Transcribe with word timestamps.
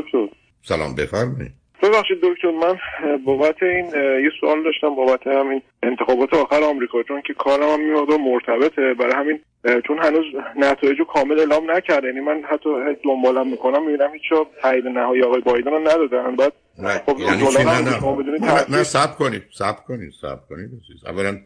دکتر. 0.00 0.28
سلام 0.62 0.94
بفرمایید. 0.94 1.52
ببخشید 1.82 2.18
دکتر 2.22 2.50
من 2.50 2.78
بابت 3.24 3.62
این 3.62 3.84
یه 4.24 4.30
سوال 4.40 4.64
داشتم 4.64 4.94
بابت 4.94 5.26
همین 5.26 5.62
انتخابات 5.82 6.34
آخر 6.34 6.62
آمریکا 6.62 7.02
چون 7.02 7.22
که 7.26 7.34
کارم 7.34 7.68
هم 7.68 7.80
میاد 7.80 8.08
مرتبطه. 8.20 8.94
برای 8.94 9.12
همین 9.14 9.40
چون 9.86 9.98
هنوز 9.98 10.24
نتایج 10.56 10.96
کامل 11.14 11.38
اعلام 11.38 11.70
نکرده. 11.70 12.06
یعنی 12.06 12.20
من 12.20 12.42
حتی 12.50 12.68
دنبالم 13.04 13.50
می‌کنم 13.50 13.86
می‌بینم 13.86 14.12
هیچ 14.12 14.22
تایید 14.62 14.86
نهایی 14.86 15.22
آقای 15.22 15.40
بایدن 15.40 15.70
رو 15.70 15.78
ندادن. 15.78 16.36
بعد 16.36 16.52
نه 16.78 17.02
خب 17.06 17.18
یعنی 17.18 17.46
چی؟ 17.46 17.64
نه 17.64 17.80
نه, 18.40 18.76
نه 18.76 18.82
سب 18.82 19.16
کنید 19.16 19.42
سب 19.58 19.76
کنید 19.88 20.12
سب 20.20 20.38
کنید 20.48 20.70
اولا 21.06 21.36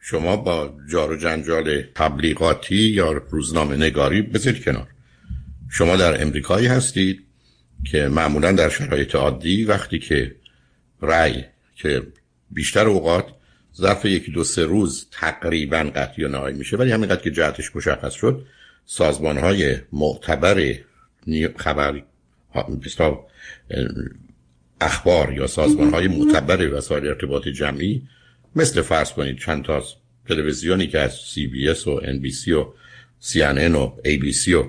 شما 0.00 0.36
با 0.36 0.70
جار 0.92 1.12
و 1.12 1.16
جنجال 1.16 1.82
تبلیغاتی 1.94 2.74
یا 2.74 3.12
روزنامه 3.30 3.76
نگاری 3.76 4.22
بذارید 4.22 4.64
کنار. 4.64 4.86
شما 5.70 5.96
در 5.96 6.22
امریکایی 6.22 6.66
هستید. 6.66 7.26
که 7.84 8.08
معمولا 8.08 8.52
در 8.52 8.68
شرایط 8.68 9.14
عادی 9.14 9.64
وقتی 9.64 9.98
که 9.98 10.34
رأی 11.02 11.44
که 11.76 12.02
بیشتر 12.50 12.86
اوقات 12.86 13.26
ظرف 13.76 14.04
یکی 14.04 14.32
دو 14.32 14.44
سه 14.44 14.64
روز 14.64 15.06
تقریبا 15.10 15.90
قطعی 15.94 16.24
و 16.24 16.28
نهایی 16.28 16.56
میشه 16.56 16.76
ولی 16.76 16.92
همینقدر 16.92 17.20
که 17.20 17.30
جهتش 17.30 17.76
مشخص 17.76 18.12
شد 18.12 18.46
سازمان 18.86 19.38
های 19.38 19.76
معتبر 19.92 20.74
خبر 21.56 22.02
اخبار 24.80 25.32
یا 25.32 25.46
سازمان 25.46 25.90
های 25.90 26.08
معتبر 26.08 26.74
وسایل 26.74 27.06
ارتباط 27.06 27.48
جمعی 27.48 28.02
مثل 28.56 28.82
فرض 28.82 29.12
کنید 29.12 29.38
چند 29.38 29.64
تا 29.64 29.84
تلویزیونی 30.28 30.86
که 30.86 30.98
از 30.98 31.14
سی 31.14 31.46
بی 31.46 31.68
اس 31.68 31.86
و 31.86 32.00
ان 32.04 32.18
بی 32.18 32.30
سی 32.30 32.52
و 32.52 32.66
سی 33.20 33.42
ان 33.42 33.58
ان 33.58 33.74
و 33.74 33.92
ای 34.04 34.16
بی 34.16 34.32
سی 34.32 34.54
و 34.54 34.64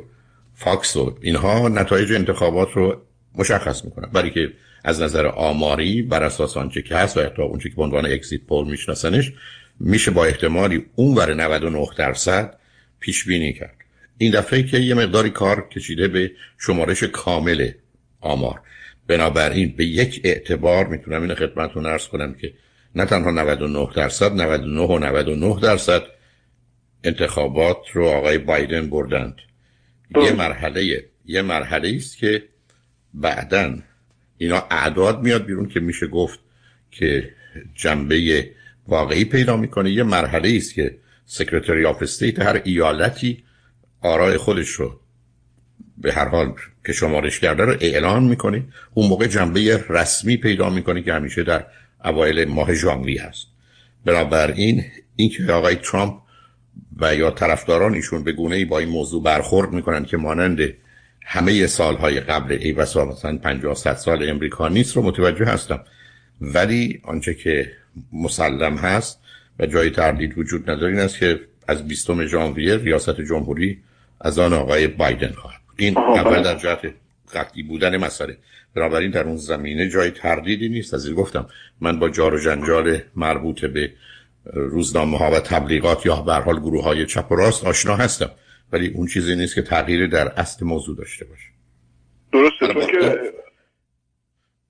فاکس 0.55 0.95
و 0.95 1.17
اینها 1.21 1.69
نتایج 1.69 2.13
انتخابات 2.13 2.69
رو 2.73 3.01
مشخص 3.35 3.85
می‌کنن. 3.85 4.09
برای 4.13 4.31
که 4.31 4.53
از 4.83 5.01
نظر 5.01 5.25
آماری 5.25 6.01
بر 6.01 6.23
اساس 6.23 6.57
آنچه 6.57 6.81
که 6.81 6.95
هست 6.95 7.17
و 7.17 7.21
حتی 7.21 7.41
اونچه 7.41 7.69
که 7.69 7.75
به 7.75 7.83
عنوان 7.83 8.05
exit 8.05 8.41
poll 8.41 8.67
میشناسنش 8.67 9.31
میشه 9.79 10.11
با 10.11 10.25
احتمالی 10.25 10.85
اونور 10.95 11.33
99 11.33 11.87
درصد 11.97 12.57
پیش 12.99 13.25
بینی 13.25 13.53
کرد. 13.53 13.75
این 14.17 14.31
دفعه 14.31 14.63
که 14.63 14.77
یه 14.77 14.93
مقداری 14.93 15.29
کار 15.29 15.69
کشیده 15.69 16.07
به 16.07 16.31
شمارش 16.57 17.03
کامل 17.03 17.71
آمار. 18.21 18.61
بنابراین 19.07 19.73
به 19.77 19.85
یک 19.85 20.21
اعتبار 20.23 20.87
می‌تونم 20.87 21.21
این 21.21 21.35
خدمتتون 21.35 21.85
عرض 21.85 22.07
کنم 22.07 22.33
که 22.33 22.53
نه 22.95 23.05
تنها 23.05 23.31
99 23.31 23.89
درصد 23.95 24.41
99 24.41 24.81
و 24.81 24.99
99 24.99 25.59
درصد 25.61 26.01
انتخابات 27.03 27.77
رو 27.93 28.05
آقای 28.05 28.37
بایدن 28.37 28.89
بردند. 28.89 29.35
یه 30.15 30.31
مرحله 30.31 31.05
یه 31.25 31.41
مرحله 31.41 31.93
است 31.95 32.17
که 32.17 32.43
بعدا 33.13 33.77
اینا 34.37 34.67
اعداد 34.71 35.21
میاد 35.21 35.45
بیرون 35.45 35.69
که 35.69 35.79
میشه 35.79 36.07
گفت 36.07 36.39
که 36.91 37.33
جنبه 37.75 38.49
واقعی 38.87 39.25
پیدا 39.25 39.57
می‌کنه. 39.57 39.91
یه 39.91 40.03
مرحله 40.03 40.53
است 40.57 40.73
که 40.73 40.97
secretary 41.25 41.85
of 41.85 42.01
state 42.01 42.39
هر 42.39 42.61
ایالتی 42.63 43.43
آرای 44.01 44.37
خودش 44.37 44.67
رو 44.69 44.99
به 45.97 46.13
هر 46.13 46.27
حال 46.27 46.53
که 46.85 46.93
شمارش 46.93 47.39
کرده 47.39 47.63
رو 47.63 47.75
اعلان 47.81 48.23
می‌کنه. 48.23 48.63
اون 48.93 49.09
موقع 49.09 49.27
جنبه 49.27 49.85
رسمی 49.89 50.37
پیدا 50.37 50.69
می‌کنه 50.69 51.01
که 51.01 51.13
همیشه 51.13 51.43
در 51.43 51.65
اوایل 52.05 52.45
ماه 52.45 52.73
ژانویه 52.73 53.23
هست. 53.23 53.47
بنابراین 54.05 54.83
اینکه 55.15 55.51
آقای 55.51 55.75
ترامپ 55.75 56.13
و 56.97 57.15
یا 57.15 57.31
طرفداران 57.31 57.93
ایشون 57.93 58.23
به 58.23 58.31
گونه 58.31 58.55
ای 58.55 58.65
با 58.65 58.79
این 58.79 58.89
موضوع 58.89 59.23
برخورد 59.23 59.73
می‌کنن 59.73 60.05
که 60.05 60.17
مانند 60.17 60.73
همه 61.25 61.67
سالهای 61.67 62.19
قبل 62.19 62.57
ای 62.61 62.73
بسا 62.73 63.05
مثلا 63.05 63.37
50 63.37 63.75
سال 63.75 64.29
امریکا 64.29 64.67
نیست 64.67 64.95
رو 64.95 65.01
متوجه 65.01 65.45
هستم. 65.45 65.79
ولی 66.41 67.01
آنچه 67.03 67.33
که 67.33 67.71
مسلم 68.13 68.75
هست 68.75 69.19
و 69.59 69.65
جای 69.65 69.89
تردید 69.89 70.37
وجود 70.37 70.69
نداره 70.69 70.91
این 70.91 70.99
است 70.99 71.19
که 71.19 71.39
از 71.67 71.87
20 71.87 72.25
ژانویه 72.25 72.77
ریاست 72.77 73.21
جمهوری 73.21 73.77
از 74.21 74.39
آن 74.39 74.53
آقای 74.53 74.87
بایدن 74.87 75.31
خواهد 75.31 75.61
این 75.77 75.97
اول 75.97 76.23
بله. 76.23 76.43
در 76.43 76.57
جهت 76.57 76.93
قطعی 77.33 77.63
بودن 77.63 77.97
مسئله. 77.97 78.37
بنابراین 78.75 79.11
در 79.11 79.23
اون 79.23 79.37
زمینه 79.37 79.89
جای 79.89 80.11
تردیدی 80.11 80.69
نیست. 80.69 80.93
از 80.93 81.05
این 81.05 81.15
گفتم 81.15 81.45
من 81.81 81.99
با 81.99 82.09
جار 82.09 82.33
و 82.33 82.39
جنجال 82.39 82.99
مربوط 83.15 83.65
به 83.65 83.91
روزنامه 84.45 85.17
ها 85.17 85.31
و 85.31 85.39
تبلیغات 85.39 86.05
یا 86.05 86.15
به 86.15 86.33
حال 86.33 86.59
گروه 86.59 86.83
های 86.83 87.05
چپ 87.05 87.31
و 87.31 87.35
راست 87.35 87.67
آشنا 87.67 87.95
هستم. 87.95 88.31
ولی 88.71 88.93
اون 88.95 89.07
چیزی 89.07 89.35
نیست 89.35 89.55
که 89.55 89.61
تغییری 89.61 90.07
در 90.07 90.27
اصل 90.27 90.65
موضوع 90.65 90.97
داشته 90.97 91.25
باشه. 91.25 91.49
درسته 92.33 92.73
چون 92.73 92.87
که 92.87 93.33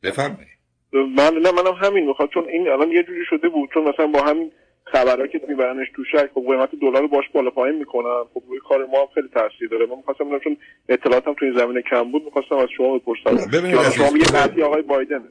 بفرمایید. 0.03 0.47
من 0.93 1.33
نه 1.43 1.51
منم 1.51 1.73
همین. 1.81 2.07
می‌خواد 2.07 2.29
چون 2.33 2.43
این 2.49 2.67
الان 2.67 2.91
یه 2.91 3.03
جوری 3.03 3.25
شده 3.29 3.49
بود 3.49 3.69
چون 3.73 3.83
مثلا 3.83 4.07
با 4.07 4.23
همین 4.23 4.51
خبرها 4.83 5.27
که 5.27 5.41
میبرنش 5.49 5.87
تو 5.95 6.03
شک 6.11 6.29
خب 6.33 6.41
قیمت 6.41 6.69
دلار 6.81 7.07
باش 7.07 7.25
بالا 7.33 7.49
پایین 7.49 7.79
می‌کنن. 7.79 8.23
خب 8.33 8.43
روی 8.49 8.59
کار 8.69 8.85
ما 8.85 9.01
هم 9.01 9.07
خیلی 9.15 9.27
تاثیر 9.33 9.69
داره. 9.71 9.85
من 9.85 9.95
می‌خواستم 9.97 10.23
بدونم 10.23 10.39
چون 10.43 10.57
اطلاعاتم 10.89 11.33
تو 11.33 11.45
این 11.45 11.57
زمینه 11.57 11.81
کم 11.81 12.11
بود 12.11 12.23
می‌خواستم 12.25 12.55
از 12.55 12.67
شما 12.77 12.97
بپرسم. 12.97 13.57
ببینید 13.57 13.89
شما 13.89 14.17
یه 14.57 14.63
آقای 14.65 14.81
بایدن 14.81 15.23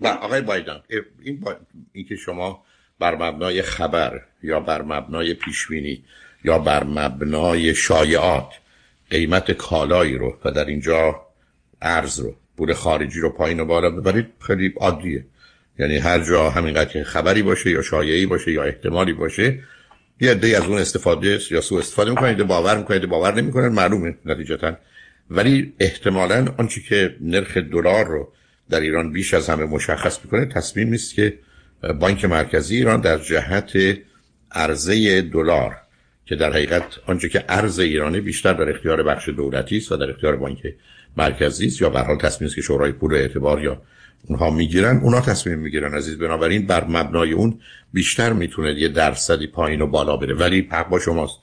نه 0.00 0.16
آقای 0.16 0.40
بایدن 0.40 0.80
این 1.24 1.40
با... 1.40 1.56
این 1.92 2.06
که 2.08 2.16
شما 2.16 2.64
بر 2.98 3.14
مبنای 3.14 3.62
خبر 3.62 4.20
یا 4.42 4.60
بر 4.60 4.82
مبنای 4.82 5.34
پیشبینی 5.34 6.04
یا 6.44 6.58
بر 6.58 6.84
مبنای 6.84 7.74
شایعات. 7.74 8.48
قیمت 9.10 9.50
کالایی 9.50 10.18
رو 10.18 10.38
و 10.44 10.50
در 10.50 10.64
اینجا 10.64 11.26
ارز 11.82 12.20
رو 12.20 12.36
پول 12.56 12.72
خارجی 12.72 13.20
رو 13.20 13.30
پایین 13.30 13.60
و 13.60 13.64
بالا 13.64 13.90
ببرید 13.90 14.26
خیلی 14.40 14.72
عادیه. 14.76 15.24
یعنی 15.78 15.96
هر 15.96 16.18
جا 16.18 16.50
همینقدر 16.50 16.90
که 16.90 17.04
خبری 17.04 17.42
باشه 17.42 17.70
یا 17.70 17.82
شایعی 17.82 18.26
باشه 18.26 18.52
یا 18.52 18.62
احتمالی 18.62 19.12
باشه 19.12 19.58
یه 20.20 20.30
عده 20.30 20.56
از 20.56 20.62
اون 20.62 20.78
استفاده 20.78 21.40
یا 21.50 21.60
سو 21.60 21.74
استفاده 21.74 22.10
می‌کنید 22.10 22.42
باور 22.42 22.78
می‌کنید 22.78 23.06
باور 23.06 23.34
نمی‌کنن 23.34 23.68
معلومه 23.68 24.14
نتیجتا. 24.24 24.76
ولی 25.30 25.72
احتمالا 25.80 26.54
آنچه 26.58 26.80
که 26.80 27.16
نرخ 27.20 27.56
دلار 27.56 28.06
رو 28.06 28.32
در 28.70 28.80
ایران 28.80 29.12
بیش 29.12 29.34
از 29.34 29.50
همه 29.50 29.64
مشخص 29.64 30.18
می‌کنه 30.24 30.46
تصمیم 30.46 30.88
نیست 30.88 31.14
که 31.14 31.38
بانک 32.00 32.24
مرکزی 32.24 32.76
ایران 32.76 33.00
در 33.00 33.18
جهت 33.18 33.72
عرضه 34.52 35.22
دلار 35.22 35.76
که 36.26 36.36
در 36.36 36.50
حقیقت 36.50 36.82
آنچه 37.06 37.28
که 37.28 37.44
ارز 37.48 37.78
ایرانی 37.78 38.20
بیشتر 38.20 38.52
در 38.52 38.70
اختیار 38.70 39.02
بخش 39.02 39.28
دولتی 39.28 39.76
است 39.76 39.92
و 39.92 39.96
در 39.96 40.10
اختیار 40.10 40.36
بانک 40.36 40.74
مرکزی 41.16 41.66
است 41.66 41.82
یا 41.82 41.90
به 41.90 42.00
حال 42.00 42.16
تصمیم 42.16 42.46
است 42.46 42.56
که 42.56 42.62
شورای 42.62 42.92
پول 42.92 43.14
اعتبار 43.14 43.62
یا 43.62 43.82
اونها 44.28 44.50
می‌گیرن 44.50 44.96
اونها 44.96 45.20
تصمیم 45.20 45.58
می‌گیرن. 45.58 45.94
عزیز 45.94 46.18
بنابراین 46.18 46.66
بر 46.66 46.84
مبنای 46.84 47.32
اون 47.32 47.60
بیشتر 47.92 48.32
می‌تونه 48.32 48.74
یه 48.74 48.88
درصدی 48.88 49.46
پایین 49.46 49.82
و 49.82 49.86
بالا 49.86 50.16
بره. 50.16 50.34
ولی 50.34 50.68
حق 50.70 50.88
با 50.88 50.98
شماست. 50.98 51.38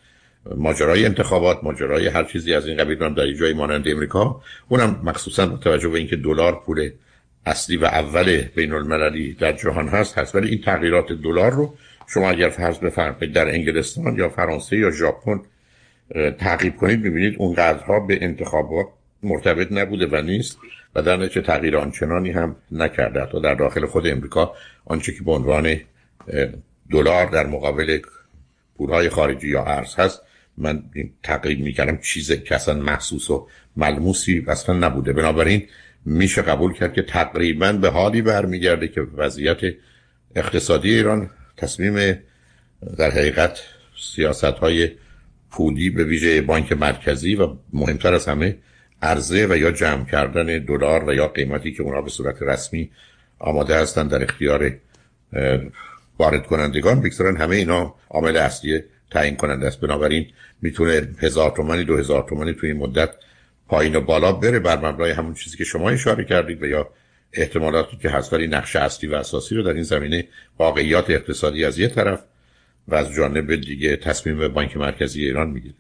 ماجرای 0.55 1.05
انتخابات 1.05 1.63
ماجرای 1.63 2.07
هر 2.07 2.23
چیزی 2.23 2.53
از 2.53 2.67
این 2.67 2.77
قبیل 2.77 3.03
هم 3.03 3.13
در 3.13 3.31
جای 3.31 3.53
مانند 3.53 3.87
امریکا 3.87 4.41
اونم 4.69 5.01
مخصوصا 5.03 5.45
با 5.45 5.57
توجه 5.57 5.87
به 5.87 5.97
اینکه 5.97 6.15
دلار 6.15 6.61
پول 6.65 6.89
اصلی 7.45 7.77
و 7.77 7.85
اول 7.85 8.41
بین 8.55 8.73
المللی 8.73 9.33
در 9.33 9.51
جهان 9.53 9.87
هست 9.87 10.17
هست. 10.17 10.35
ولی 10.35 10.49
این 10.49 10.61
تغییرات 10.61 11.11
دلار 11.11 11.51
رو 11.51 11.75
شما 12.07 12.29
اگر 12.29 12.49
فرض 12.49 12.77
بفرمایید 12.77 13.33
در 13.33 13.49
انگلستان 13.49 14.15
یا 14.15 14.29
فرانسه 14.29 14.77
یا 14.77 14.91
ژاپن 14.91 15.41
تعقیب 16.39 16.75
کنید 16.75 16.99
می‌بینید 16.99 17.35
اون 17.37 17.53
قدرها 17.53 17.99
به 17.99 18.23
انتخابات 18.23 18.87
مرتبط 19.23 19.71
نبوده 19.71 20.07
و 20.07 20.21
نیست 20.21 20.57
و 20.95 21.01
در 21.01 21.17
نتیجه 21.17 21.41
تغییر 21.41 21.77
آنچنانی 21.77 22.31
هم 22.31 22.55
نکرده. 22.71 23.25
تا 23.25 23.39
در 23.39 23.55
داخل 23.55 23.85
خود 23.85 24.07
امریکا 24.07 24.53
آنچه 24.85 25.13
که 25.13 25.23
به 25.23 25.31
عنوان 25.31 25.79
دلار 26.91 27.25
در 27.25 27.47
مقابل 27.47 27.99
پولهای 28.77 29.09
خارجی 29.09 29.47
یا 29.47 29.63
ارز 29.63 29.95
هست 29.95 30.21
من 30.57 30.83
تقریب 31.23 31.59
می‌کردم. 31.59 31.97
چیز 31.97 32.31
اصلا 32.31 32.73
محسوس 32.73 33.29
و 33.29 33.47
ملموسی 33.77 34.45
اصلا 34.47 34.75
نبوده. 34.75 35.13
بنابراین 35.13 35.67
میشه 36.05 36.41
قبول 36.41 36.73
کرد 36.73 36.93
که 36.93 37.01
تقریبا 37.01 37.71
به 37.71 37.89
حالی 37.89 38.21
برمیگرده 38.21 38.87
که 38.87 39.01
وضعیت 39.01 39.57
اقتصادی 40.35 40.93
ایران 40.93 41.29
تصمیم 41.57 42.19
در 42.97 43.11
حقیقت 43.11 43.59
سیاست 44.15 44.43
های 44.43 44.89
پولی 45.51 45.89
به 45.89 46.03
ویژه 46.03 46.41
بانک 46.41 46.71
مرکزی 46.71 47.35
و 47.35 47.55
مهمتر 47.73 48.13
از 48.13 48.27
همه 48.27 48.57
عرضه 49.01 49.47
و 49.49 49.57
یا 49.57 49.71
جمع 49.71 50.05
کردن 50.05 50.45
دلار 50.45 51.09
و 51.09 51.13
یا 51.13 51.27
قیمتی 51.27 51.71
که 51.71 51.83
اونا 51.83 52.01
به 52.01 52.09
صورت 52.09 52.41
رسمی 52.41 52.91
آماده 53.39 53.75
هستند 53.75 54.11
در 54.11 54.23
اختیار 54.23 54.71
وارد 56.19 56.47
کنندگان 56.47 57.01
بگذارن. 57.01 57.37
همه 57.37 57.55
اینا 57.55 57.95
عامل 58.09 58.37
اصلی 58.37 58.83
تعیین 59.11 59.35
کننده 59.35 59.67
است. 59.67 59.79
بنابراین 59.79 60.27
می‌تونه 60.61 61.07
هزار 61.19 61.51
تومانی 61.51 61.83
دو 61.83 61.97
هزار 61.97 62.25
تومانی 62.29 62.53
توی 62.53 62.71
این 62.71 62.79
مدت 62.79 63.09
پایین 63.73 63.95
و 63.95 64.01
بالا 64.01 64.31
بره 64.31 64.59
بر 64.59 64.77
مبنای 64.77 65.11
همون 65.11 65.33
چیزی 65.33 65.57
که 65.57 65.63
شما 65.63 65.89
اشاره 65.89 66.23
کردید 66.23 66.63
و 66.63 66.65
یا 66.65 66.87
احتمالاتی 67.33 67.97
که 67.97 68.09
هست. 68.09 68.33
ولی 68.33 68.47
نقش 68.47 68.75
اصلی 68.75 69.09
و 69.09 69.15
اساسی 69.15 69.55
رو 69.55 69.63
در 69.63 69.73
این 69.73 69.83
زمینه 69.83 70.27
واقعیات 70.59 71.09
اقتصادی 71.09 71.65
از 71.65 71.79
یه 71.79 71.87
طرف 71.87 72.23
و 72.87 72.95
از 72.95 73.13
جانب 73.13 73.55
دیگه 73.55 73.95
تصمیم 73.95 74.47
بانک 74.47 74.77
مرکزی 74.77 75.25
ایران 75.25 75.49
می‌گیره. 75.49 75.75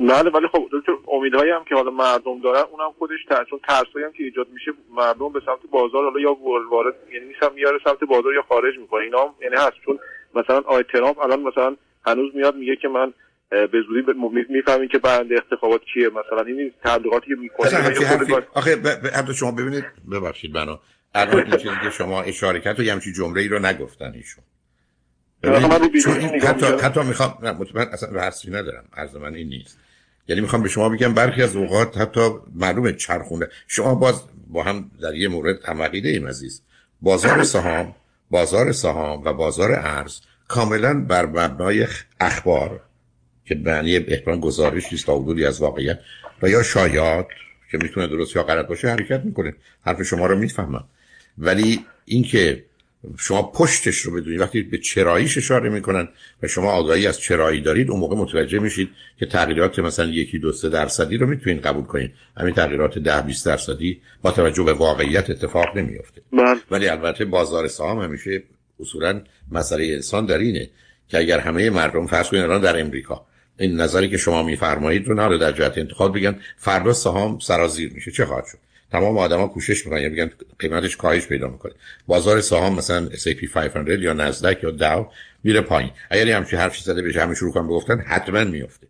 بله 0.00 0.30
ولی 0.30 0.46
خب 0.52 0.68
امیدهایی 1.08 1.50
هم 1.50 1.64
که 1.68 1.74
حالا 1.74 1.90
مردم 1.90 2.40
دارن 2.40 2.64
اونم 2.72 2.92
خودش 2.98 3.18
تر 3.28 3.44
چون 3.50 3.60
ترسایی 3.68 4.04
هم 4.04 4.12
که 4.12 4.24
ایجاد 4.24 4.46
میشه 4.54 4.70
مردم 4.96 5.32
به 5.32 5.40
سمت 5.46 5.70
بازار 5.70 6.04
حالا 6.04 6.20
یا 6.20 6.36
وارد 6.70 6.94
یعنی 7.14 7.26
نیستم 7.26 7.54
میاره 7.54 7.78
سمت 7.84 8.04
بازار 8.08 8.34
یا 8.34 8.42
خارج 8.48 8.78
می‌کنه. 8.78 9.02
اینا 9.04 9.18
هم 9.18 9.34
یعنی 9.42 9.56
هست. 9.56 9.76
چون 9.84 9.98
مثلا 10.34 10.60
آی 10.66 10.82
ترامپ 10.92 11.18
الان 11.18 11.40
مثلا 11.42 11.76
هنوز 12.06 12.34
میاد 12.34 12.56
میگه 12.56 12.76
که 12.76 12.88
من 12.88 13.12
به 13.50 13.82
زودی 13.88 14.12
می‌فهمیم 14.48 14.88
که 14.88 14.98
برنده 14.98 15.34
انتخابات 15.34 15.80
کیه. 15.94 16.08
مثلا 16.08 16.44
این 16.46 16.72
تبلیغاتی 16.84 17.26
که 17.26 17.34
می‌کنه 17.34 18.46
آخه 18.54 18.76
ب... 18.76 19.32
شما 19.32 19.52
ببینید 19.52 19.84
ببخشید 20.12 20.52
بنا 20.52 20.80
الان 21.14 21.46
این 21.46 21.56
چیزی 21.56 21.74
که 21.82 21.90
شما 21.90 22.22
اشاره 22.22 22.60
کرد 22.60 22.80
و 22.80 22.82
یه 22.82 22.92
همچین 22.92 23.12
جمله 23.12 23.40
ای 23.40 23.48
رو 23.48 23.58
نگفتن 23.58 24.12
ایشون. 24.14 24.44
حتی 26.42 26.66
حتی 26.66 27.02
می‌خوام 27.02 27.38
نه 27.42 27.52
مطمئن 27.52 27.88
اصلا 27.88 28.20
حرفی 28.20 28.50
ندارم. 28.50 28.84
عرض 28.96 29.16
من 29.16 29.34
این 29.34 29.48
نیست. 29.48 29.78
یعنی 30.28 30.40
می‌خوام 30.40 30.62
به 30.62 30.68
شما 30.68 30.88
بگم 30.88 31.14
برخی 31.14 31.42
از 31.42 31.56
اوقات 31.56 31.98
حتی 31.98 32.20
معلومه 32.54 32.92
چرخونده. 32.92 33.48
شما 33.68 33.94
باز 33.94 34.22
با 34.46 34.62
هم 34.62 34.90
در 35.02 35.14
یه 35.14 35.28
مورد 35.28 35.64
هم 35.64 35.80
ایم 35.92 36.26
عزیز. 36.28 36.62
بازار 37.02 37.42
سهام 37.42 37.94
بازار 38.30 38.72
سهام 38.72 39.24
و 39.24 39.32
بازار 39.32 39.72
ارز 39.72 40.20
کاملا 40.48 41.04
بر 41.08 41.26
مبنای 41.26 41.86
اخبار 42.20 42.80
که 43.50 43.56
معنی 43.64 43.96
احتمال 43.96 44.40
گزارش 44.40 44.92
نیست 44.92 45.06
تا 45.06 45.18
حدودی 45.18 45.44
از 45.44 45.60
واقعیت. 45.60 46.00
و 46.42 46.48
یا 46.48 46.62
شایعات 46.62 47.26
که 47.70 47.78
می‌تونه 47.78 48.06
درست 48.06 48.36
یا 48.36 48.42
غلط 48.42 48.66
باشه 48.66 48.88
حرکت 48.88 49.20
می‌کنه. 49.24 49.54
حرف 49.86 50.02
شما 50.02 50.26
رو 50.26 50.38
می‌فهمم. 50.38 50.84
ولی 51.38 51.80
اینکه 52.04 52.64
شما 53.18 53.42
پشتش 53.42 53.96
رو 53.96 54.12
بدونید 54.12 54.40
وقتی 54.40 54.62
به 54.62 54.78
چراییش 54.78 55.38
اشاره 55.38 55.68
می‌کنن 55.68 56.08
و 56.42 56.48
شما 56.48 56.70
آگاهی 56.70 57.06
از 57.06 57.20
چرایی 57.20 57.60
دارید 57.60 57.90
اون 57.90 58.00
موقع 58.00 58.16
متوجه 58.16 58.58
میشید 58.58 58.90
که 59.18 59.26
تغییرات 59.26 59.78
مثلا 59.78 60.06
یکی 60.06 60.38
دو 60.38 60.52
سه 60.52 60.68
درصدی 60.68 61.16
رو 61.16 61.26
می‌تونید 61.26 61.62
قبول 61.62 61.84
کنید 61.84 62.12
همین 62.36 62.54
تغییرات 62.54 62.98
ده 62.98 63.22
20 63.22 63.46
درصدی 63.46 64.00
با 64.22 64.30
توجه 64.30 64.62
به 64.62 64.72
واقعیت 64.72 65.30
اتفاق 65.30 65.78
نمیافته. 65.78 66.22
بله. 66.32 66.60
ولی 66.70 66.88
البته 66.88 67.24
بازار 67.24 67.68
سهام 67.68 68.00
همیشه 68.02 68.42
اصولا 68.80 69.22
مسئله 69.52 69.84
انسان 69.84 70.26
در 70.26 70.38
اینه 70.38 70.70
که 71.08 71.18
اگر 71.18 71.38
همه 71.38 71.70
مردم 71.70 72.06
فرض 72.06 72.28
کنید 72.28 72.42
الان 72.42 72.60
در 72.60 72.80
امریکا 72.80 73.26
این 73.60 73.80
نظری 73.80 74.08
که 74.08 74.16
شما 74.16 74.42
میفرمایید 74.42 75.08
رو 75.08 75.14
نه 75.14 75.38
در 75.38 75.52
جهت 75.52 75.78
انتخاب 75.78 76.16
بگن 76.16 76.38
فردا 76.56 76.92
سهام 76.92 77.38
سرازیر 77.38 77.92
میشه. 77.92 78.10
چه 78.10 78.26
خواهد 78.26 78.44
شد؟ 78.46 78.58
تمام 78.92 79.18
آدما 79.18 79.46
کوشش 79.46 79.86
می‌کنن 79.86 80.02
یا 80.02 80.10
بگن 80.10 80.30
قیمتش 80.58 80.96
کاهش 80.96 81.26
پیدا 81.26 81.48
می‌کنه. 81.48 81.72
بازار 82.06 82.40
سهام 82.40 82.74
مثلا 82.74 83.08
S&P 83.08 83.52
500 83.52 83.88
یا 83.88 84.12
نزدک 84.12 84.62
یا 84.62 84.70
داو 84.70 85.06
میره 85.44 85.60
پایین. 85.60 85.90
اگر 86.10 86.36
همچین 86.36 86.58
حرفی 86.58 86.82
زده 86.82 87.02
بشه 87.02 87.22
همه 87.22 87.34
شروع 87.34 87.52
کنن 87.52 87.66
بگفتن 87.66 87.98
حتما 87.98 88.44
میفته 88.44 88.86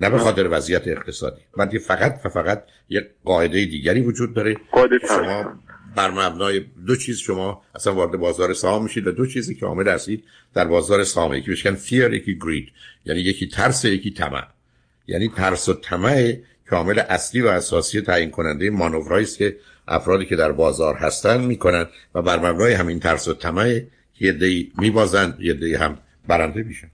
نه 0.00 0.10
به 0.10 0.18
خاطر 0.18 0.48
وضعیت 0.50 0.88
اقتصادی. 0.88 1.40
بعد 1.56 1.78
فقط 1.78 2.20
و 2.24 2.28
فقط 2.28 2.62
یک 2.88 3.04
قاعده 3.24 3.64
دیگری 3.64 4.00
وجود 4.00 4.34
داره. 4.34 4.56
قاعده 4.72 4.98
شما 5.08 5.54
بر 5.96 6.10
مبنای 6.10 6.64
دو 6.86 6.96
چیز 6.96 7.18
شما 7.18 7.62
اصلا 7.74 7.94
وارد 7.94 8.16
بازار 8.16 8.54
سهام 8.54 8.82
میشید 8.82 9.06
و 9.06 9.12
دو 9.12 9.26
چیزی 9.26 9.54
که 9.54 9.66
عامل 9.66 9.88
هستید 9.88 10.24
در 10.54 10.64
بازار 10.64 11.04
سهام 11.04 11.34
یکی 11.34 11.50
بشکن 11.50 11.74
فیر 11.74 12.12
یکی 12.12 12.38
گرید 12.38 12.72
یعنی 13.04 13.20
یکی 13.20 13.48
ترس 13.48 13.84
یکی 13.84 14.10
طمع. 14.10 14.42
یعنی 15.06 15.28
ترس 15.28 15.68
و 15.68 15.74
طمع 15.74 16.32
کامل 16.70 16.98
اصلی 16.98 17.42
و 17.42 17.46
اساسی 17.46 18.00
تعیین 18.00 18.30
کننده 18.30 18.70
مانورایی 18.70 19.24
است 19.24 19.38
که 19.38 19.56
افرادی 19.88 20.26
که 20.26 20.36
در 20.36 20.52
بازار 20.52 20.94
هستن 20.94 21.40
می‌کنن 21.40 21.86
و 22.14 22.22
بر 22.22 22.38
مبنای 22.38 22.72
همین 22.72 23.00
ترس 23.00 23.28
و 23.28 23.34
طمع 23.34 23.80
یه 24.20 24.32
دی 24.32 24.72
میبازن 24.78 25.36
یه 25.40 25.54
دی 25.54 25.74
هم 25.74 25.98
برنده 26.28 26.62
میشن. 26.62 26.90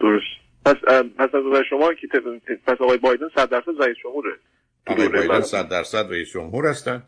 درست. 0.00 0.24
پس 0.64 0.74
پس 1.18 1.34
از 1.34 1.64
شما 1.70 1.94
که 1.94 2.08
پس 2.66 2.76
آقای 2.80 2.98
بایدن 2.98 3.28
100 3.34 3.50
درصد 3.50 3.70
رئیس 3.80 3.96
جمهوره. 4.02 4.30
آقای 4.86 5.08
بایدن 5.08 5.40
100 5.40 5.68
درصد 5.68 6.12
رئیس 6.12 6.28
جمهور 6.32 6.66
هستن. 6.66 7.02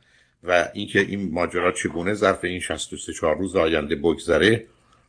و 0.44 0.68
اینکه 0.74 1.00
این 1.00 1.30
ماجرا 1.32 1.72
چگونه 1.72 2.14
ظرف 2.14 2.44
این 2.44 2.60
63 2.60 3.12
4 3.12 3.38
روز 3.38 3.56
آینده 3.56 3.96
بگذره 3.96 4.64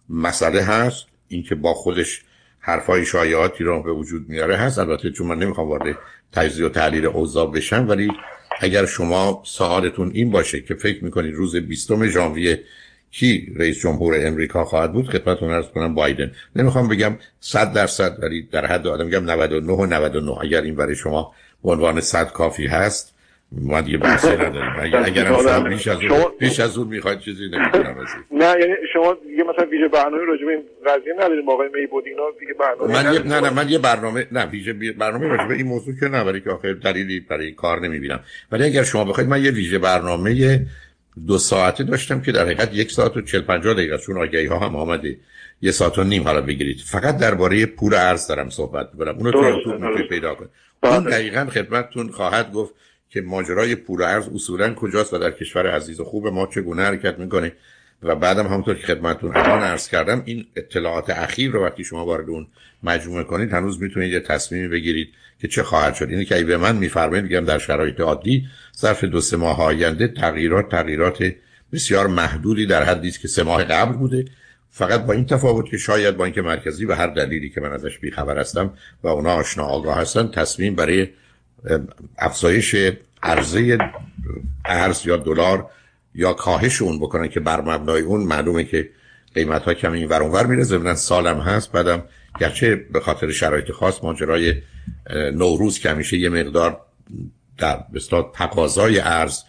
مسئله 0.09 0.61
هست. 0.61 1.05
اینکه 1.27 1.55
با 1.55 1.73
خودش 1.73 2.21
حرفای 2.59 3.05
شایعاتی 3.05 3.63
رو 3.63 3.83
به 3.83 3.91
وجود 3.91 4.29
میاره 4.29 4.55
هست. 4.55 4.79
البته 4.79 5.11
چون 5.11 5.27
من 5.27 5.39
نمی‌خوام 5.39 5.67
وارد 5.67 5.97
تجزیه 6.31 6.65
و 6.65 6.69
تحلیل 6.69 7.05
اوضاع 7.05 7.51
بشم 7.51 7.89
ولی 7.89 8.11
اگر 8.59 8.85
شما 8.85 9.41
سوالتون 9.45 10.11
این 10.13 10.31
باشه 10.31 10.61
که 10.61 10.75
فکر 10.75 11.03
می‌کنید 11.03 11.35
روز 11.35 11.55
20 11.55 12.07
ژانویه 12.07 12.63
کی 13.11 13.53
رئیس 13.55 13.79
جمهور 13.79 14.27
امریکا 14.27 14.65
خواهد 14.65 14.93
بود 14.93 15.09
خدمتتون 15.09 15.51
عرض 15.51 15.65
کنم 15.65 15.95
بایدن. 15.95 16.31
نمی‌خوام 16.55 16.87
بگم 16.87 17.17
100 17.39 17.73
درصد 17.73 18.17
ولی 18.23 18.41
در 18.41 18.65
حد 18.65 18.87
آدم 18.87 19.05
میگم 19.05 19.31
99 19.31 19.73
و 19.73 19.85
99 19.85 20.37
اگر 20.41 20.61
این 20.61 20.75
برای 20.75 20.95
شما 20.95 21.33
به 21.63 21.71
عنوان 21.71 22.01
100 22.01 22.31
کافی 22.31 22.67
هست 22.67 23.13
ما 23.51 23.81
دیگه 23.81 23.97
بحثی 23.97 24.27
نداریم 24.27 24.71
اگر 25.03 25.25
هم 25.25 25.37
شما 25.37 25.59
بیش 25.59 25.87
از 25.87 26.01
اون 26.03 26.31
بیش 26.39 26.59
از 26.59 26.77
اون 26.77 26.87
می‌خواید 26.87 27.19
چیزی 27.19 27.43
نمی‌تونم 27.43 27.95
نه 28.31 28.45
یعنی 28.59 28.73
شما 28.93 29.17
دیگه 29.29 29.43
مثلا 29.43 29.65
ویژه 29.65 29.87
برنامه 29.87 30.23
راجع 30.25 30.45
به 30.45 30.51
این 30.51 30.63
قضیه 30.85 31.13
نداریم 31.13 31.49
آقای 31.49 31.69
میبود 31.81 32.03
اینا 32.07 32.23
دیگه 32.39 32.53
برنامه 32.53 33.03
من 33.03 33.13
یه 33.13 33.19
نه 33.19 33.39
نه 33.39 33.49
من 33.49 33.69
یه 33.69 33.79
برنامه 33.79 34.27
نه 34.31 34.45
ویژه 34.45 34.73
برنامه 34.73 35.27
راجع 35.27 35.45
به 35.45 35.53
این 35.53 35.67
موضوع 35.67 35.95
که 35.99 36.07
نه 36.07 36.21
ولی 36.21 36.41
که 36.41 36.49
آخر 36.49 36.73
دلیلی 36.73 37.19
برای 37.19 37.45
این 37.45 37.55
کار 37.55 37.79
نمی‌بینم. 37.79 38.19
ولی 38.51 38.63
اگر 38.63 38.83
شما 38.83 39.05
بخواید 39.05 39.29
من 39.29 39.43
یه 39.43 39.51
ویژه 39.51 39.79
برنامه 39.79 40.65
دو 41.27 41.37
ساعته 41.37 41.83
داشتم 41.83 42.21
که 42.21 42.31
در 42.31 42.45
حقیقت 42.45 42.69
یک 42.73 42.91
ساعت 42.91 43.17
و 43.17 43.21
40 43.21 43.41
50 43.41 43.73
دقیقه 43.73 43.97
چون 43.97 44.17
آگهی 44.17 44.45
ها 44.45 44.59
هم 44.59 44.75
آمده. 44.75 45.17
یه 45.61 45.71
ساعت 45.71 45.97
و 45.97 46.03
نیم 46.03 46.23
حالا 46.23 46.41
بگیرید. 46.41 46.77
فقط 46.85 47.17
درباره 47.17 47.65
پول 47.65 47.93
ارز 47.93 48.27
دارم 48.27 48.49
صحبت 48.49 48.89
می‌کنم. 48.93 49.17
اونو 49.17 49.31
تو 49.31 50.07
پیدا 50.09 50.35
کنید. 50.35 50.49
اون 50.83 51.03
دقیقاً 51.03 51.45
خدمتتون 51.45 52.09
خواهد 52.09 52.51
گفت 52.53 52.73
که 53.11 53.21
ماجرای 53.21 53.75
پول 53.75 54.01
ارز 54.01 54.27
اصولا 54.27 54.73
کجاست 54.73 55.13
و 55.13 55.17
در 55.17 55.31
کشور 55.31 55.67
عزیز 55.67 55.99
و 55.99 56.03
خوب 56.03 56.27
ما 56.27 56.47
چگونه 56.47 56.83
حرکت 56.83 57.19
می‌کنه. 57.19 57.51
و 58.03 58.15
بعدم 58.15 58.47
همونطور 58.47 58.75
که 58.75 58.87
خدمتتون 58.87 59.37
الان 59.37 59.61
عرض 59.61 59.87
کردم 59.87 60.21
این 60.25 60.45
اطلاعات 60.55 61.09
اخیر 61.09 61.51
رو 61.51 61.65
وقتی 61.65 61.83
شما 61.83 62.05
وارد 62.05 62.29
اون 62.29 62.47
مجموعه 62.83 63.23
کنید 63.23 63.53
هنوز 63.53 63.81
می‌تونید 63.81 64.13
یه 64.13 64.19
تصمیمی 64.19 64.67
بگیرید 64.67 65.09
که 65.41 65.47
چه 65.47 65.63
خواهد 65.63 65.95
شد. 65.95 66.09
اینی 66.09 66.25
که 66.25 66.35
ای 66.35 66.43
به 66.43 66.57
من 66.57 66.75
میفرمایید 66.75 67.23
میگم 67.23 67.45
در 67.45 67.59
شرایط 67.59 67.99
عادی 67.99 68.47
ظرف 68.77 69.03
دو 69.03 69.21
سه 69.21 69.37
ماه 69.37 69.61
آینده 69.61 70.07
تغییرات 70.07 70.69
تغییرات 70.69 71.33
بسیار 71.73 72.07
محدودی 72.07 72.65
در 72.65 72.83
حدی 72.83 73.07
است 73.07 73.19
که 73.19 73.27
سه 73.27 73.43
ماه 73.43 73.63
قبل 73.63 73.97
بوده. 73.97 74.25
فقط 74.69 75.05
با 75.05 75.13
این 75.13 75.25
تفاوت 75.25 75.69
که 75.69 75.77
شاید 75.77 76.17
بانک 76.17 76.37
مرکزی 76.37 76.85
و 76.85 76.93
هر 76.93 77.07
دلیلی 77.07 77.49
که 77.49 77.61
من 77.61 77.71
ازش 77.71 77.99
بیخبر 77.99 78.39
هستم 78.39 78.73
و 79.03 79.07
اونا 79.07 79.33
آشنا 79.33 79.63
آگاه 79.63 79.97
هستن 79.97 80.27
تصمیم 80.27 80.75
برای 80.75 81.07
افزایش 82.17 82.75
عرضه 83.23 83.77
ارز 84.65 85.05
یا 85.05 85.17
دلار 85.17 85.69
یا 86.15 86.33
کاهش 86.33 86.81
اون 86.81 86.99
بکنن 86.99 87.27
که 87.27 87.39
بر 87.39 87.61
مبنای 87.61 88.01
اون 88.01 88.23
معلومه 88.23 88.63
که 88.63 88.89
قیمت 89.35 89.61
ها 89.61 89.73
کمی 89.73 90.05
ور 90.05 90.23
اونور 90.23 90.45
میره. 90.45 90.63
ضمن 90.63 90.95
سالم 90.95 91.39
هست. 91.39 91.71
بعدم 91.71 92.03
گرچه 92.39 92.75
به 92.75 92.99
خاطر 92.99 93.31
شرایط 93.31 93.71
خاص 93.71 94.03
ماجرای 94.03 94.55
نوروز 95.33 95.79
که 95.79 95.89
همیشه 95.89 96.17
یه 96.17 96.29
مقدار 96.29 96.81
در 97.57 97.83
بسیار 97.93 98.31
تقاضای 98.35 98.99
ارز 98.99 99.39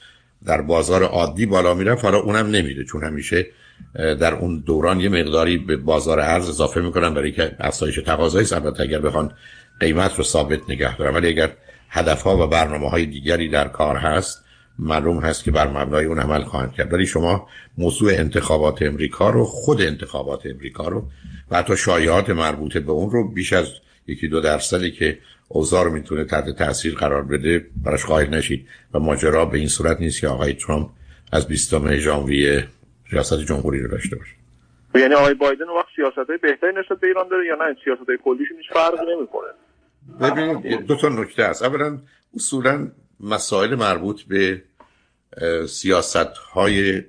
در 0.47 0.61
بازار 0.61 1.02
عادی 1.02 1.47
بالا 1.47 1.75
میره 1.75 1.95
حالا 1.95 2.19
اونم 2.19 2.47
نمیره. 2.47 2.85
چون 2.85 3.04
همیشه 3.04 3.47
در 3.95 4.35
اون 4.35 4.62
دوران 4.66 5.00
یه 5.00 5.09
مقداری 5.09 5.59
به 5.59 5.76
بازار 5.76 6.21
ارز 6.21 6.49
اضافه 6.49 6.81
می‌کنن 6.81 7.14
برای 7.14 7.33
که 7.33 7.57
افزایش 7.61 7.99
تقاضای 8.07 8.47
البته 8.52 8.83
اگر 8.83 8.99
بخوان 8.99 9.35
قیمت 9.81 10.14
رو 10.19 10.25
ثابت 10.25 10.61
نگه 10.69 10.97
دارن. 10.97 11.14
ولی 11.14 11.28
اگر 11.28 11.50
هدفها 11.93 12.45
و 12.45 12.47
برنامه 12.47 12.91
های 12.91 13.07
دیگری 13.07 13.49
در 13.49 13.69
کار 13.69 13.97
هست. 13.97 14.45
معلوم 14.79 15.19
هست 15.19 15.45
که 15.45 15.51
بر 15.51 15.69
مبنای 15.69 16.05
اون 16.05 16.19
عمل 16.19 16.45
خواهند 16.45 16.73
کرد. 16.73 16.93
ولی 16.93 17.07
شما 17.07 17.49
موضوع 17.79 18.13
انتخابات 18.13 18.83
امریکا 18.83 19.31
رو 19.31 19.45
خود 19.45 19.83
انتخابات 19.83 20.47
امریکا 20.47 20.89
رو 20.89 21.05
و 21.51 21.57
حتی 21.57 21.77
شایعات 21.77 22.31
مربوطه 22.31 22.81
به 22.81 22.93
اون 22.93 23.11
رو 23.11 23.29
بیش 23.29 23.53
از 23.53 23.67
یکی 24.07 24.29
دو 24.29 24.41
درصدی 24.41 24.91
که 24.91 25.19
اوضاع 25.49 25.85
رو 25.85 25.91
می‌تونه 25.91 26.25
تحت 26.25 26.51
تاثیر 26.51 26.95
قرار 26.95 27.23
بده 27.23 27.67
براش 27.85 28.05
قائل 28.05 28.35
نشید. 28.35 28.69
و 28.95 28.99
ماجرا 28.99 29.45
به 29.45 29.59
این 29.59 29.69
صورت 29.69 30.01
نیست 30.01 30.21
که 30.21 30.29
آقای 30.29 30.53
ترامپ 30.53 30.91
از 31.33 31.49
20 31.49 31.97
ژانویه 31.97 32.69
ریاست 33.11 33.41
جمهوری 33.41 33.81
رو 33.81 33.89
داشته 33.89 34.17
باشه. 34.17 34.33
یعنی 34.95 35.15
آقای 35.15 35.35
بایدن 35.35 35.69
وقت 35.69 35.87
سیاست 35.97 36.29
های 36.29 36.39
بهتری 36.39 36.71
نسبت 36.71 37.01
به 37.01 37.07
ایران 37.07 37.29
داره 37.29 37.47
یا 37.47 37.55
نه؟ 37.55 37.77
سیاست 37.85 38.09
های 38.09 38.19
کلیشون 38.25 38.57
هیچ 38.57 38.73
فرقی 38.73 39.17
نمی‌کنه. 39.17 39.49
ببینید 40.21 40.87
دو 40.87 40.97
تا 40.97 41.09
نکته 41.09 41.42
است 41.42 41.62
اولا 41.62 41.99
اصولا 42.37 42.90
مسائل 43.21 43.75
مربوط 43.75 44.23
به 44.23 44.62
سیاست 45.68 46.16
های 46.52 47.02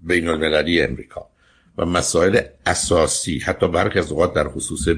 بین 0.00 0.28
المللی 0.28 0.82
امریکا 0.82 1.28
و 1.78 1.84
مسائل 1.84 2.40
اساسی 2.66 3.38
حتی 3.38 3.68
برخی 3.68 3.98
از 3.98 4.12
اوقات 4.12 4.34
در 4.34 4.48
خصوص 4.48 4.88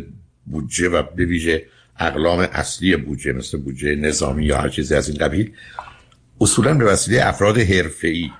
بودجه 0.46 0.88
و 0.88 1.02
به 1.02 1.66
اقلام 1.98 2.38
اصلی 2.38 2.96
بودجه 2.96 3.32
مثل 3.32 3.58
بودجه 3.58 3.94
نظامی 3.94 4.44
یا 4.44 4.58
هر 4.58 4.68
چیزی 4.68 4.94
از 4.94 5.08
این 5.08 5.18
قبیل 5.18 5.52
اصولا 6.40 6.74
به 6.74 6.84
وسیله 6.84 7.26
افراد 7.26 7.58
حرفه‌ای 7.58 8.30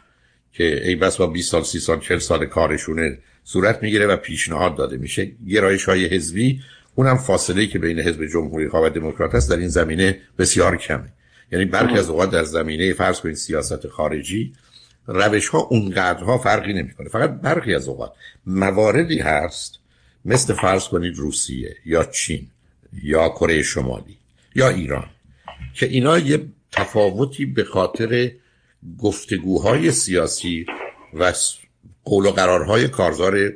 که 0.52 0.88
ای 0.88 0.94
بس 0.94 1.16
با 1.16 1.26
20 1.26 1.50
سال 1.50 1.62
30 1.62 1.78
سال 1.78 2.00
40 2.00 2.18
سال 2.18 2.46
کارشونه 2.46 3.18
صورت 3.44 3.82
می‌گیره 3.82 4.06
و 4.06 4.16
پیشنهاد 4.16 4.76
داده 4.76 4.96
میشه. 4.96 5.32
گرایش 5.48 5.84
های 5.84 6.06
حزبی 6.06 6.60
اونم 6.96 7.16
فاصله 7.16 7.66
که 7.66 7.78
بین 7.78 8.00
حزب 8.00 8.26
جمهوری 8.26 8.68
خواه 8.68 8.86
و 8.86 8.88
دموکرات 8.88 9.34
است 9.34 9.50
در 9.50 9.56
این 9.56 9.68
زمینه 9.68 10.18
بسیار 10.38 10.76
کمه. 10.76 11.12
یعنی 11.52 11.64
برخی 11.64 11.98
از 11.98 12.10
اوقات 12.10 12.30
در 12.30 12.44
زمینه 12.44 12.92
فرض 12.92 13.20
کنید 13.20 13.34
سیاست 13.34 13.88
خارجی 13.88 14.52
روش 15.06 15.48
ها 15.48 15.58
اونقدرها 15.58 16.38
فرقی 16.38 16.72
نمی‌کنه. 16.72 17.08
فقط 17.08 17.30
برخی 17.30 17.74
از 17.74 17.88
اوقات 17.88 18.12
مواردی 18.46 19.18
هست 19.18 19.78
مثل 20.24 20.54
فرض 20.54 20.88
کنید 20.88 21.16
روسیه 21.16 21.76
یا 21.84 22.04
چین 22.04 22.46
یا 23.02 23.28
کره 23.28 23.62
شمالی 23.62 24.18
یا 24.54 24.68
ایران 24.68 25.06
که 25.74 25.86
اینا 25.86 26.18
یه 26.18 26.46
تفاوتی 26.72 27.46
به 27.46 27.64
خاطر 27.64 28.32
گفتگوهای 28.98 29.90
سیاسی 29.90 30.66
و 31.14 31.32
قول 32.04 32.26
و 32.26 32.30
قرارهای 32.30 32.88
کارزار 32.88 33.52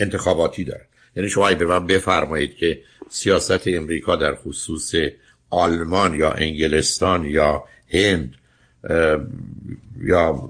انتخاباتی 0.00 0.64
داره 0.64 0.86
یعنی 1.16 1.28
شما 1.28 1.54
به 1.54 1.66
من 1.66 1.86
بفرمایید 1.86 2.56
که 2.56 2.82
سیاست 3.08 3.68
امریکا 3.68 4.16
در 4.16 4.34
خصوص 4.34 4.94
آلمان 5.50 6.14
یا 6.14 6.32
انگلستان 6.32 7.24
یا 7.24 7.64
هند 7.88 8.34
یا 10.00 10.48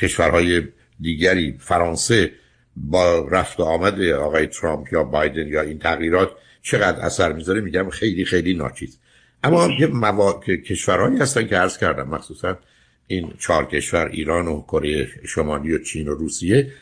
کشورهای 0.00 0.62
دیگری 1.00 1.58
فرانسه 1.60 2.32
با 2.76 3.28
رفت 3.30 3.60
آمد 3.60 4.00
آقای 4.02 4.46
ترامپ 4.46 4.92
یا 4.92 5.04
بایدن 5.04 5.48
یا 5.48 5.62
این 5.62 5.78
تغییرات 5.78 6.30
چقدر 6.62 7.00
اثر 7.00 7.32
می‌ذاره؟ 7.32 7.60
میگم 7.60 7.90
خیلی 7.90 8.24
خیلی 8.24 8.54
ناچیز. 8.54 8.98
اما 9.44 9.68
یه 9.80 9.86
موا... 9.86 10.40
کشورهایی 10.40 11.18
هستن 11.18 11.46
که 11.46 11.56
عرض 11.56 11.78
کردم 11.78 12.08
مخصوصا 12.08 12.58
این 13.06 13.32
چهار 13.38 13.66
کشور 13.66 14.06
ایران 14.06 14.46
و 14.46 14.62
کره 14.62 15.08
شمالی 15.26 15.72
و 15.72 15.78
چین 15.78 16.08
و 16.08 16.14
روسیه. 16.14 16.72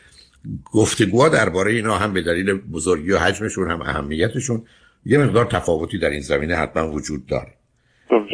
گفتگوها 0.65 1.29
درباره 1.29 1.71
اینا 1.71 1.97
هم 1.97 2.13
به 2.13 2.21
دلیل 2.21 2.53
بزرگی 2.53 3.11
و 3.11 3.17
حجمشون 3.17 3.71
هم 3.71 3.81
اهمیتشون 3.81 4.63
یه 5.05 5.17
مقدار 5.17 5.45
تفاوتی 5.45 5.97
در 5.97 6.09
این 6.09 6.21
زمینه 6.21 6.55
حتما 6.55 6.91
وجود 6.91 7.25
داره. 7.25 7.53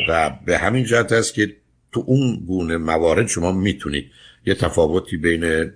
و 0.10 0.32
به 0.46 0.58
همین 0.58 0.84
جهت 0.84 1.12
است 1.12 1.34
که 1.34 1.56
تو 1.92 2.04
اون 2.08 2.44
گونه 2.48 2.78
موارد 2.78 3.28
شما 3.28 3.52
می‌تونید 3.52 4.12
یه 4.46 4.54
تفاوتی 4.54 5.18
بین 5.18 5.72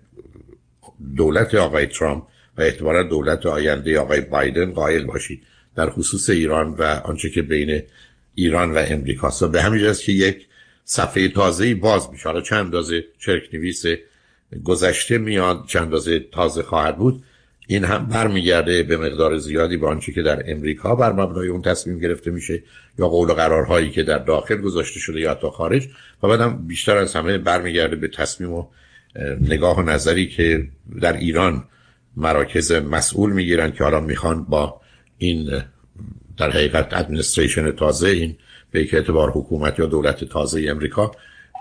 دولت 1.16 1.56
آقای 1.56 1.86
ترامپ 1.86 2.24
و 2.58 2.62
احتمالا 2.62 3.04
دولت 3.04 3.46
آینده 3.46 4.00
آقای 4.00 4.22
بایدن 4.22 4.72
قائل 4.72 5.06
باشید. 5.06 5.44
در 5.76 5.90
خصوص 5.90 6.30
ایران 6.30 6.74
و 6.74 6.84
آنچه 6.84 7.30
که 7.30 7.42
بین 7.42 7.82
ایران 8.36 8.72
و 8.72 8.84
امریکا 8.88 9.48
به 9.52 9.62
همین 9.62 9.80
جهت 9.80 10.00
که 10.00 10.12
یک 10.12 10.46
صفحه 10.86 11.28
تازه 11.28 11.76
باز 11.76 12.10
میشه. 12.12 12.30
حالا 12.30 12.42
چند 12.42 12.60
اندازه 12.60 13.04
چرک 13.20 13.44
نویس 13.54 13.86
گذشته 14.64 15.18
میاد 15.18 15.66
چند 15.68 15.84
اندازه 15.84 16.20
تازه 16.20 16.64
خواهد 16.64 16.98
بود 16.98 17.24
این 17.68 17.84
هم 17.84 18.06
برمیگرده 18.06 18.84
به 18.84 18.98
مقدار 18.98 19.38
زیادی 19.38 19.78
به 19.78 19.88
آنچه 19.88 20.12
که 20.12 20.22
در 20.22 20.44
امریکا 20.52 20.96
بر 20.96 21.14
مبنای 21.14 21.48
اون 21.48 21.62
تصمیم 21.62 22.00
گرفته 22.00 22.32
میشه 22.32 22.64
یا 23.00 23.08
قول 23.08 23.30
و 23.30 23.34
قرارهایی 23.34 23.90
که 23.90 24.04
در 24.04 24.18
داخل 24.18 24.58
گذاشته 24.58 25.00
شده 25.00 25.20
یا 25.20 25.36
تا 25.36 25.50
خارج 25.50 25.88
و 26.24 26.28
بعدم 26.28 26.68
بیشتر 26.68 26.98
از 26.98 27.16
همه 27.16 27.38
برمیگرده 27.38 27.96
به 27.96 28.08
تصمیم 28.08 28.54
و 28.54 28.68
نگاه 29.42 29.78
و 29.78 29.82
نظری 29.82 30.28
که 30.28 30.68
در 31.02 31.14
ایران 31.14 31.64
مراکز 32.16 32.72
مسئول 32.72 33.34
می‌گیرن 33.34 33.72
که 33.72 33.84
حالا 33.84 34.00
می‌خوان 34.00 34.44
با 34.44 34.82
این 35.18 35.62
در 36.38 36.50
حقیقت 36.50 36.94
ادمنستریشن 36.94 37.72
تازه 37.72 38.08
این 38.08 38.36
به 38.72 38.80
اعتبار 38.94 39.32
حکومت 39.32 39.80
یا 39.80 39.86
دولت 39.86 40.24
تازه 40.24 40.66
امریکا 40.70 41.12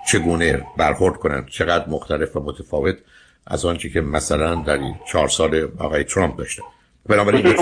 چگونه 0.08 0.66
برخورد 0.76 1.16
کنند 1.16 1.48
چقدر 1.48 1.88
مختلف 1.88 2.36
و 2.36 2.40
متفاوت 2.40 2.96
از 3.46 3.64
آنچه 3.64 3.88
که 3.88 4.00
مثلا 4.00 4.54
در 4.54 4.78
این 4.78 4.94
چهار 5.12 5.28
سال 5.28 5.68
آقای 5.78 6.04
ترامپ 6.04 6.36
داشته. 6.36 6.62
بنابراین 7.06 7.46
نه؟ 7.46 7.54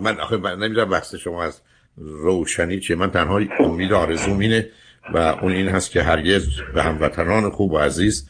من 0.00 0.20
آخه 0.20 0.36
نمی‌دونم 0.36 0.90
بحث 0.90 1.14
شما 1.14 1.44
از 1.44 1.60
روشنی 1.96 2.80
چیه. 2.80 2.96
من 2.96 3.10
تنها 3.10 3.40
امید 3.58 3.92
آرزوم 3.92 4.38
اینه 4.38 4.68
و 5.14 5.18
اون 5.18 5.52
این 5.52 5.68
هست 5.68 5.90
که 5.90 6.02
هرگز 6.02 6.48
به 6.74 6.82
هموطنان 6.82 7.50
خوب 7.50 7.72
و 7.72 7.78
عزیز 7.78 8.28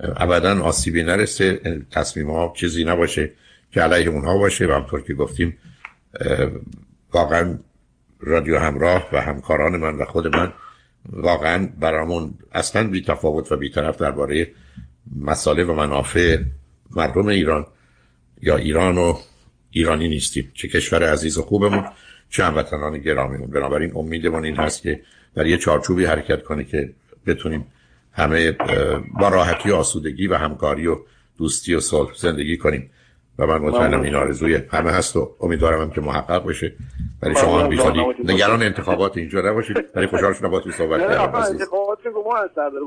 ابدا 0.00 0.62
آسیبی 0.62 1.02
نرسه. 1.02 1.60
تصمیم 1.90 2.30
ها 2.30 2.52
چیزی 2.56 2.84
نباشه 2.84 3.32
که 3.72 3.80
علیه 3.80 4.08
اونها 4.08 4.38
باشه 4.38 4.66
و 4.66 4.72
همطور 4.72 5.02
که 5.02 5.14
گفتیم 5.14 5.58
واقعا 7.12 7.58
رادیو 8.20 8.58
همراه 8.58 9.08
و 9.12 9.20
همکاران 9.20 9.76
من 9.76 9.94
و 9.94 10.04
خود 10.04 10.36
من 10.36 10.52
واقعا 11.12 11.68
برامون 11.80 12.34
اصلا 12.52 12.90
بی 12.90 13.02
تفاوت 13.02 13.52
و 13.52 13.56
بی 13.56 13.70
طرف 13.70 13.98
درباره 13.98 14.50
مساله 15.16 15.64
و 15.64 15.74
منافع 15.74 16.38
مردم 16.90 17.26
ایران 17.26 17.66
یا 18.42 18.56
ایران 18.56 18.98
و 18.98 19.18
ایرانی 19.70 20.08
نیستیم. 20.08 20.52
چه 20.54 20.68
کشور 20.68 21.12
عزیز 21.12 21.38
و 21.38 21.42
خوبمون 21.42 21.84
چه 22.30 22.44
هموطنان 22.44 22.98
گرامیمون. 22.98 23.50
بنابراین 23.50 23.92
امیدمون 23.94 24.44
این 24.44 24.56
هست 24.56 24.82
که 24.82 25.00
در 25.34 25.46
یه 25.46 25.56
چارچوبی 25.56 26.04
حرکت 26.04 26.42
کنه 26.42 26.64
که 26.64 26.92
بتونیم 27.26 27.66
همه 28.12 28.52
با 29.20 29.28
راحتی 29.28 29.70
و 29.70 29.74
آسودگی 29.74 30.26
و 30.26 30.34
همکاری 30.34 30.86
و 30.86 30.98
دوستی 31.38 31.74
و 31.74 31.80
صلح 31.80 32.14
زندگی 32.14 32.56
کنیم. 32.56 32.90
و 33.38 33.46
من 33.46 33.58
مطمئنم 33.58 34.02
این 34.02 34.14
آرزوی 34.14 34.54
همه 34.70 34.90
هست 34.90 35.16
و 35.16 35.36
امیدوارم 35.40 35.80
هم 35.80 35.90
که 35.90 36.00
محقق 36.00 36.46
بشه. 36.46 36.72
برای 37.20 37.36
شما 37.36 37.60
هم 37.60 37.68
بیخوادی 37.68 38.00
نگران 38.24 38.62
انتخابات 38.62 39.16
اینجا 39.16 39.40
نباشید. 39.40 39.92
برای 39.92 40.06
خوشحال 40.06 40.32
شدم 40.32 40.50
با 40.50 40.60
تو 40.60 40.70
صحبت 40.70 41.00
کردم. 41.00 41.34
اثر 41.34 42.70
داره 42.70 42.84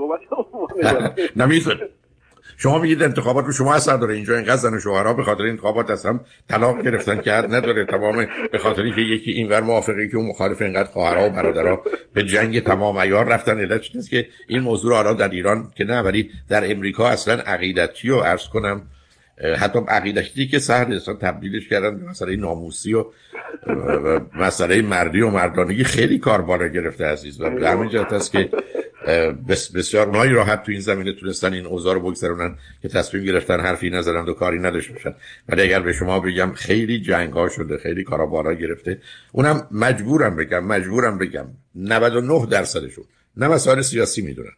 شما 2.58 2.79
میگید 2.79 3.03
انتخابات 3.03 3.46
رو 3.46 3.51
شما 3.51 3.74
اثر 3.74 3.98
داره. 3.98 4.13
اینجا 4.15 4.36
اینقدر 4.36 4.56
زن 4.56 4.79
شوهرها 4.79 5.13
به 5.13 5.24
خاطر 5.24 5.44
انتخابات 5.44 5.89
از 5.89 6.06
هم 6.06 6.20
طلاق 6.50 6.82
گرفتن 6.82 7.22
که 7.22 7.32
نداره. 7.32 7.86
تمام 7.86 8.27
به 8.51 8.58
خاطر 8.58 8.89
که 8.89 9.01
یکی 9.01 9.32
اینور 9.32 9.62
موافقه 9.62 10.08
که 10.08 10.18
اون 10.18 10.25
مخالف 10.25 10.62
اینقدر 10.62 10.89
خواهرها 10.89 11.27
و 11.27 11.29
برادرها 11.29 11.82
به 12.13 12.24
جنگ 12.24 12.63
تمام 12.63 12.98
عیار 12.98 13.25
رفتن. 13.25 13.60
علت 13.60 13.82
چیزی 13.82 14.10
که 14.10 14.27
این 14.48 14.60
موضوع 14.60 14.96
حالا 14.96 15.13
در 15.13 15.29
ایران 15.29 15.72
که 15.75 15.84
نه 15.84 16.01
ولی 16.01 16.29
در 16.50 16.72
امریکا 16.72 17.08
اصلا 17.08 17.34
عقیدتی 17.34 18.10
و 18.10 18.20
عرض 18.20 18.48
کنم. 18.48 18.82
حتی 19.58 19.79
عقیدتی 19.88 20.48
که 20.48 20.60
سهر 20.60 20.93
اصلا 20.93 21.13
تبدیلش 21.13 21.67
کردن 21.67 21.98
به 21.98 22.05
مسئله 22.10 22.36
ناموسی 22.36 22.93
و 22.93 23.05
مسئله 24.36 24.81
مردی 24.81 25.22
و 25.22 25.29
مردانگی 25.29 25.84
خیلی 25.84 26.19
کار 26.19 26.41
بالا 26.41 26.67
گرفته 26.67 27.05
عزیز. 27.05 27.41
و 27.41 27.50
به 27.50 27.69
همین 27.69 27.89
جهت 27.89 28.13
است 28.13 28.31
که 28.31 28.50
بسیار 29.75 30.08
اونایی 30.08 30.31
راحت 30.31 30.63
تو 30.63 30.72
این 30.72 30.81
زمینه 30.81 31.13
تونستن 31.13 31.53
این 31.53 31.65
اوضاع 31.65 31.93
رو 31.93 32.00
بگذرونن 32.00 32.55
که 32.81 32.88
تصمیم 32.88 33.24
گرفتن 33.24 33.60
حرفی 33.60 33.89
نزدن 33.89 34.22
و 34.22 34.34
کاری 34.34 34.60
نداشته 34.60 34.93
باشن. 34.93 35.15
ولی 35.50 35.62
اگر 35.62 35.79
به 35.79 35.93
شما 35.93 36.19
بگم 36.19 36.51
خیلی 36.55 37.01
جنگ 37.01 37.34
ها 37.34 37.50
شده 37.50 37.77
خیلی 37.77 38.03
کارا 38.03 38.25
بالا 38.25 38.53
گرفته 38.53 39.01
اونم 39.31 39.67
مجبورم 39.72 40.36
بگم 40.36 40.65
مجبورم 40.65 41.17
بگم. 41.17 41.46
99 41.75 42.46
درصدشون 42.46 43.03
نه 43.38 43.48
مسائل 43.48 43.81
سیاسی 43.81 44.22
می‌دونن 44.22 44.51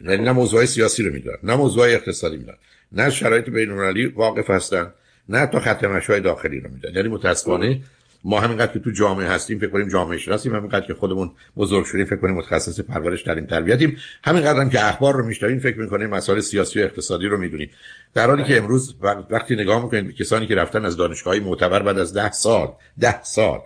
نه 0.00 0.32
موضوع 0.32 0.64
سیاسی 0.64 1.02
رو 1.02 1.12
می‌دونن 1.12 1.38
نه 1.42 1.56
موضوع 1.56 1.84
اقتصادی 1.84 2.36
می‌دونن. 2.36 2.58
نه 2.92 3.10
شرایط 3.10 3.50
بین 3.50 3.70
واقف 4.14 4.50
هستن 4.50 4.92
نه 5.28 5.46
تا 5.46 5.60
خط 5.60 5.84
های 5.84 6.20
داخلی 6.20 6.60
رو 6.60 6.70
میدن. 6.70 6.94
یعنی 6.94 7.08
متاسفانه 7.08 7.80
ما 8.24 8.40
همینقدر 8.40 8.72
که 8.72 8.78
تو 8.78 8.90
جامعه 8.90 9.28
هستیم 9.28 9.58
فکر 9.58 9.70
کنیم 9.70 9.88
جامعه 9.88 10.18
شناسیم 10.18 10.54
همینقدر 10.54 10.86
که 10.86 10.94
خودمون 10.94 11.30
بزرگ 11.56 11.84
شدیم 11.84 12.04
فکر 12.04 12.16
کنیم 12.16 12.34
متخصص 12.34 12.80
پرورش 12.80 13.22
در 13.22 13.34
این 13.34 13.46
تربیتیم. 13.46 13.96
همینقدر 14.24 14.60
هم 14.60 14.70
که 14.70 14.88
اخبار 14.88 15.14
رو 15.14 15.26
میشنویم 15.26 15.58
فکر 15.58 15.78
می‌کنیم 15.78 16.10
مسائل 16.10 16.40
سیاسی 16.40 16.80
و 16.80 16.84
اقتصادی 16.84 17.26
رو 17.26 17.36
می‌دونیم. 17.36 17.70
در 18.14 18.26
حالی 18.26 18.44
که 18.44 18.56
امروز 18.56 18.94
وقتی 19.30 19.56
نگاه 19.56 19.82
می‌کنید 19.82 20.16
کسانی 20.16 20.46
که 20.46 20.54
رفتن 20.54 20.84
از 20.84 20.96
دانشگاهی 20.96 21.40
معتبر 21.40 21.82
بعد 21.82 21.98
از 21.98 22.14
ده 22.14 22.32
سال 22.32 22.72
ده 23.00 23.22
سال 23.22 23.60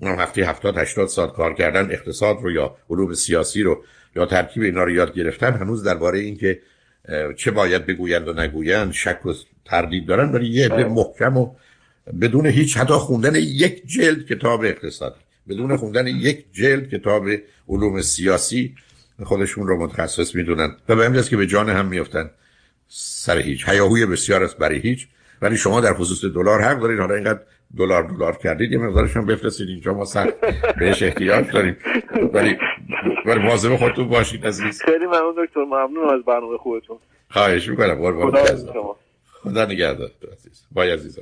اونم 0.00 0.20
هفته 0.20 0.44
70 0.46 0.78
80 0.78 1.08
سال 1.08 1.30
کار 1.30 1.54
کردن 1.54 1.90
اقتصاد 1.90 2.36
رو 2.42 2.50
یا 2.50 2.76
علوم 2.90 3.14
سیاسی 3.14 3.62
رو 3.62 3.84
یا 4.16 4.26
ترکیب 4.26 4.62
اینا 4.62 4.84
رو 4.84 4.90
یاد 4.90 5.14
گرفتن 5.14 5.52
هنوز 5.52 5.84
درباره 5.84 6.18
اینکه 6.18 6.60
چه 7.36 7.50
باید 7.50 7.86
بگویند 7.86 8.28
و 8.28 8.32
نگویند 8.32 8.92
شک 8.92 9.26
و 9.26 9.32
تردید 9.64 10.06
دارن 10.06 10.32
ولی 10.32 10.48
یه 10.48 10.68
عده 10.68 10.84
محکم 10.84 11.36
و 11.36 11.54
بدون 12.20 12.46
هیچ 12.46 12.76
حتی 12.76 12.94
خوندن 12.94 13.34
یک 13.34 13.86
جلد 13.86 14.26
کتاب 14.26 14.60
اقتصاد 14.64 15.16
بدون 15.48 15.76
خوندن 15.76 16.06
یک 16.06 16.44
جلد 16.52 16.90
کتاب 16.90 17.28
علوم 17.68 18.02
سیاسی 18.02 18.74
خودشون 19.24 19.66
رو 19.66 19.86
متخصص 19.86 20.34
می‌دونن. 20.34 20.76
و 20.88 20.96
به 20.96 21.04
همین 21.04 21.22
که 21.22 21.36
به 21.36 21.46
جان 21.46 21.68
هم 21.68 21.86
میفتن 21.86 22.30
سر 22.88 23.38
هیچ. 23.38 23.68
هیاهوی 23.68 24.06
بسیار 24.06 24.44
است 24.44 24.56
برای 24.56 24.78
هیچ. 24.78 25.08
ولی 25.42 25.56
شما 25.56 25.80
در 25.80 25.94
خصوص 25.94 26.24
دلار 26.24 26.62
حق 26.62 26.80
دارید. 26.80 26.98
حالا 26.98 27.14
اینقدر 27.14 27.40
دلار 27.76 28.02
دلار 28.02 28.36
کردید 28.36 28.72
یه 28.72 28.78
مقدارش 28.78 29.16
هم 29.16 29.26
بفرستید 29.26 29.68
اینجا 29.68 29.94
ما 29.94 30.04
سر 30.04 30.32
بهش 30.78 31.02
احتیاج 31.02 31.52
داریم. 31.52 31.76
ولی 32.32 32.56
ولی 33.26 33.40
مواظب 33.40 33.76
خودتون 33.76 34.08
باشید 34.08 34.46
عزیز. 34.46 34.82
خیلی 34.82 35.06
ممنون 35.06 35.34
دکتر. 35.44 35.64
ممنون 35.64 36.14
از 36.14 36.24
برنامه 36.24 36.58
خوبتون. 36.58 36.98
خواهش 37.30 37.68
می‌کنم. 37.68 37.94
قربان 37.94 38.44
خدا 39.42 39.64
نگهدار 39.64 40.10
عزیز. 40.32 40.66
بای 40.72 40.90
عزیزم. 40.90 41.16